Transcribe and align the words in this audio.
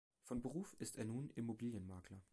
Von 0.23 0.41
Beruf 0.41 0.75
ist 0.79 0.97
er 0.97 1.05
nun 1.05 1.29
Immobilienmakler. 1.35 2.23